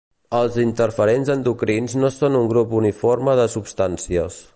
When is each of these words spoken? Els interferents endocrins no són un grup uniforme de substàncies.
Els 0.35 0.55
interferents 0.61 1.29
endocrins 1.33 1.95
no 2.05 2.11
són 2.15 2.39
un 2.39 2.49
grup 2.55 2.73
uniforme 2.79 3.37
de 3.41 3.47
substàncies. 3.57 4.41